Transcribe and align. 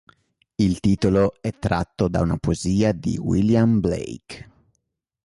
Il 0.57 0.79
titolo 0.79 1.35
è 1.41 1.59
tratto 1.59 2.07
da 2.07 2.21
una 2.21 2.37
poesia 2.37 2.91
di 2.91 3.19
William 3.19 3.79
Blake. 3.79 4.49